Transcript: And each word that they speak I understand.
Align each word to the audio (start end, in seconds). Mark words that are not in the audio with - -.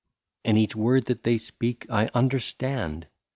And 0.43 0.57
each 0.57 0.75
word 0.75 1.05
that 1.05 1.21
they 1.23 1.37
speak 1.37 1.85
I 1.87 2.09
understand. 2.15 3.05